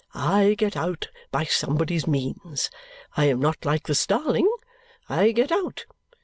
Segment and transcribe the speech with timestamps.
[0.15, 2.71] I get out by somebody's means;
[3.15, 4.51] I am not like the starling;
[5.07, 5.85] I get out.